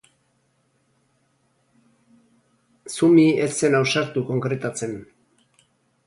Zumi 2.91 3.25
ez 3.43 3.51
zen 3.67 3.77
ausartu 3.81 4.23
konkretatzen. 4.31 4.97